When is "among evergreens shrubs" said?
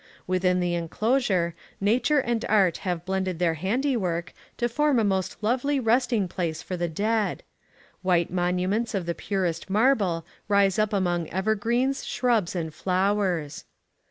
10.91-12.55